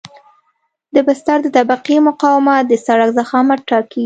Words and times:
د 0.93 0.95
بستر 1.07 1.37
د 1.43 1.47
طبقې 1.57 1.95
مقاومت 2.07 2.63
د 2.67 2.73
سرک 2.85 3.09
ضخامت 3.19 3.59
ټاکي 3.69 3.99